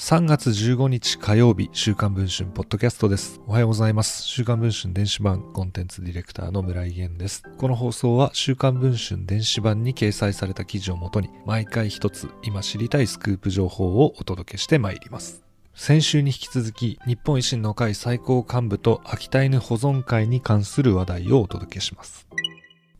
[0.00, 3.38] 3月15日火曜日、週刊文春ポッドキャストです。
[3.46, 4.22] おはようございます。
[4.22, 7.42] 週刊文春電子版コンテンツディレクターの村井源です。
[7.58, 15.44] この放送は週刊文春電子版に掲載された記事をもとに、毎回一つ今知りたいスクープ情報をお届けしてまいります。
[15.74, 22.26] 先週に引き続き、日本維新の会最高幹部と秋田犬保存会に関する話題をお届けします。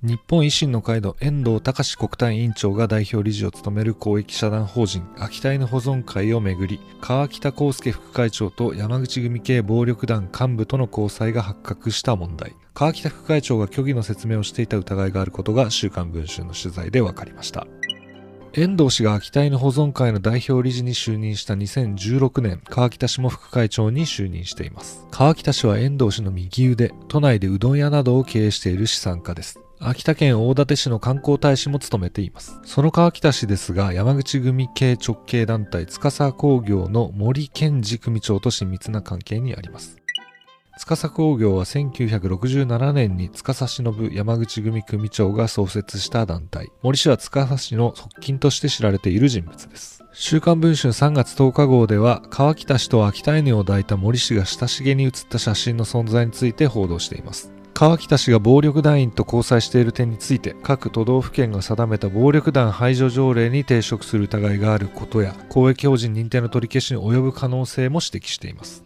[0.03, 17.67] 日本維新の会の遠藤隆国対委員長が代表理事を務める公益社団法人秋田犬保存会をめぐり川北康介副会長と山口組系暴力団幹部との交際が発覚した問題川北副会長が虚偽の説明をしていた疑いがあることが週刊文春の取材で分かりました
[18.55, 25.07] 遠藤氏が秋田犬保存会の代表理事に就任した2016年、川北氏も副会長に就任しています。
[25.13, 29.61] 川北氏は遠藤氏の右腕、都内でうどん屋などを経営している資産家です。
[29.83, 32.61] 秋田県大館市の観光大使も務めています。
[32.65, 39.97] その川北市ですが、山口組系直系団体司工業の森健二組長と親密な関係にあります。
[40.77, 46.69] 司工業は1967年に司忍山口組組長が創設した団体。
[46.83, 50.05] 森氏は司氏の側近として知られている人物です。
[50.13, 57.51] 週刊文春3月10日号では、川北氏と秋田犬を抱いた森氏が親しげに写った写真の存在について報道しています。
[57.81, 68.85] 川北氏が暴力団員と交際している点について各都道府県が定めた暴力団排除条例に抵触する疑いがあることや公益法人認定の取り消しに及ぶ可能性も指摘しています。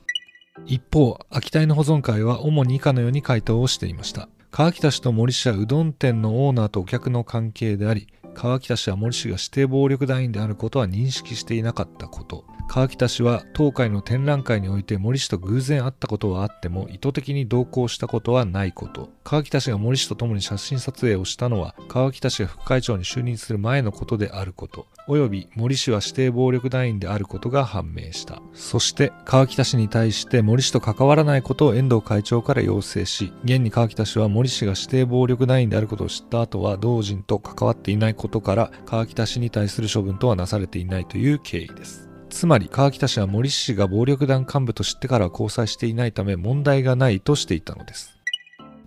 [0.64, 4.28] 一方秋田犬保存会は主に以下のように回答をしていました。
[4.52, 12.44] 川北氏と森氏はうどん店のオーナーとお客の関係であり川北氏は森氏が指定暴力団員であることは認識していなかったこと。
[12.66, 19.10] 川北氏は当会の展覧会において森氏と偶然会ったことはあっても意図的に同行したことはないこと。
[19.22, 24.86] 川北氏が森氏と共に写真撮影をしたのは川北氏が副会長に就任する前のことであること。
[25.06, 28.42] および森氏は指定暴力団員であることが判明した。
[28.54, 42.14] そして川北氏に対して森氏と関わらないことを遠藤会長から要請し現に川北氏は森氏が指定暴力団員であることを知った後は同人と関わっていないことから川北氏に対する処分とはなされていないという経緯です。
[42.34, 48.18] つまり川北氏は森氏が暴力団幹部と知ってからは交際していないため問題がないとしていたのです。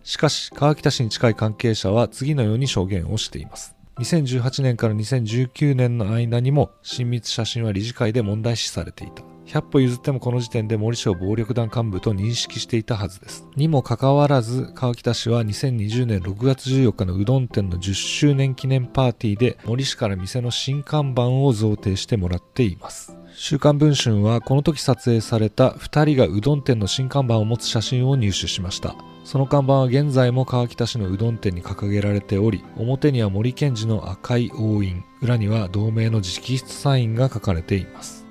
[0.03, 3.73] しかし川北氏に近い関係者は次のように証言をしています。
[3.99, 9.23] 2018年から2019年の間にも親密写真は理事会で問題視されていた。
[9.47, 13.47] 100歩譲ってもこの時点で森氏を暴力団幹部と認識していたはずです。
[13.55, 23.17] にもかかわらず、川北氏は2020年6月14日のうどん店の10周年記念パーティーで森氏から店の新看板を贈呈してもらっています。
[23.39, 38.26] 週刊文春はこの時撮影された2人がうどん店の新看板を持つ写真を入手しましたその看板は現在も川北市のうどん店に掲げられており表には森健二の赤い押印裏には同盟の直筆サインが書かれています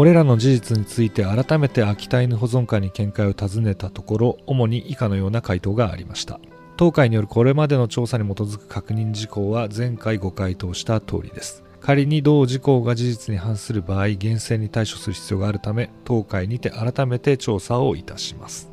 [0.00, 6.40] これらの事実について改めて秋田犬保存会に見解を尋ねたところ主に以下のような回答がありました
[6.78, 18.69] 当会によるこれまでの調査に基づく確認事項は前回ご回答した通りです仮に同事項が事実に反する場合、厳正に対処する必要があるため、当会にて改めて調査をいたします。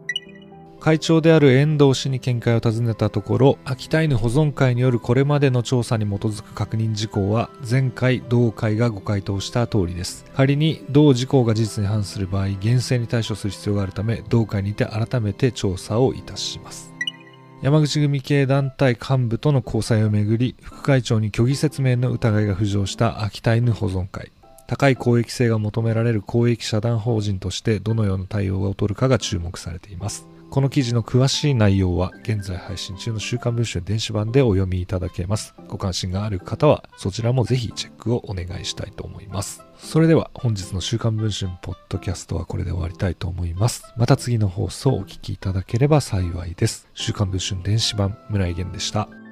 [0.80, 10.26] 会長である遠藤氏に見解を尋ねたところ、秋田犬保存会によるこれまでの調査に基づく確認事項は、前回同会がご回答した通りです。
[10.36, 16.98] 仮に同事項が事実に反する場合、厳正に対処する必要があるため、同会にて改めて調査をいたします。
[17.64, 24.32] 山口組系団体幹部との交際をめぐり副会長に虚偽説明の疑いが浮上した秋田犬保存会
[24.68, 35.54] 高い公益性が求められる公益社団法人としてどのような対応を取るかが注目されていますこの記事の詳しい内容は現在配信中の週刊文春電子版でお読みいただけます。
[35.68, 39.64] ご関心がある方はそちらもぜひチェックをお願いしたいと思います。
[39.78, 43.94] それでは本日の週刊文春ポッドキャストはこれで終わりたいと思います。
[43.98, 46.88] また次の放送をお聞きいただければ幸いです。
[46.94, 49.27] 週刊文春電子版村井源でした。